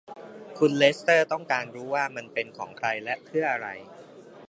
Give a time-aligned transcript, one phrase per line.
[0.57, 3.67] คุณเลสเตอร์ต้องการรู้ว่ามันเป็นของใครและเพื่ออะไร